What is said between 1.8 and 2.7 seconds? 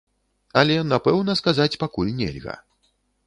пакуль нельга.